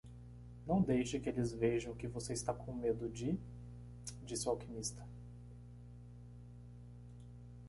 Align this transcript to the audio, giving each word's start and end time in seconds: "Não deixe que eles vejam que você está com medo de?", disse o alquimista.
"Não 0.65 0.81
deixe 0.81 1.19
que 1.19 1.29
eles 1.29 1.53
vejam 1.53 1.93
que 1.93 2.07
você 2.07 2.33
está 2.33 2.51
com 2.55 2.73
medo 2.73 3.07
de?", 3.07 3.37
disse 4.25 4.47
o 4.49 4.49
alquimista. 4.51 5.07